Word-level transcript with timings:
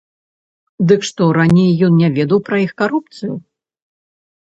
Дык 0.91 1.01
што, 1.09 1.27
раней 1.37 1.71
ён 1.89 1.93
не 2.01 2.09
ведаў 2.17 2.45
пра 2.51 2.57
іх 2.65 2.71
карупцыю? 2.85 3.33